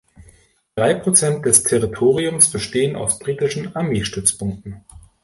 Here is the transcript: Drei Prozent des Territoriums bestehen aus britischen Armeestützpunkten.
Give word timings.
Drei 0.73 0.95
Prozent 0.95 1.45
des 1.45 1.61
Territoriums 1.61 2.49
bestehen 2.51 2.95
aus 2.95 3.19
britischen 3.19 3.75
Armeestützpunkten. 3.75 4.83